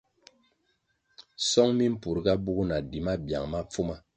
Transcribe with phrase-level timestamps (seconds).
[1.49, 3.95] Song mi mpurga bugu na di mabiang ma pfuma.